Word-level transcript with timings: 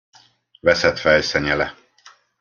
Veszett 0.59 0.97
fejsze 0.99 1.39
nyele. 1.39 1.75